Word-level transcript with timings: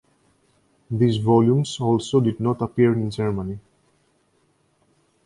These 0.89 1.17
volumes 1.17 1.79
also 1.79 2.21
did 2.21 2.39
not 2.39 2.63
appear 2.63 2.91
in 2.93 3.11
Germany. 3.11 3.59